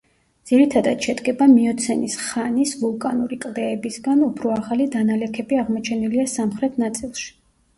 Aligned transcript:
ძირითადად 0.51 1.03
შედგება 1.07 1.47
მიოცენის 1.51 2.15
ხანის 2.21 2.73
ვულკანური 2.85 3.39
კლდეებისგან, 3.43 4.25
უფრო 4.29 4.55
ახალი 4.55 4.89
დანალექები 4.97 5.61
აღმოჩენილია 5.67 6.29
სამხრეთ 6.35 6.83
ნაწილში. 6.87 7.31